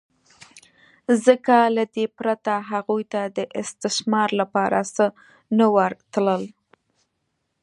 [1.25, 5.05] ځکه له دې پرته هغوی ته د استثمار لپاره څه
[5.57, 6.43] نه ورتلل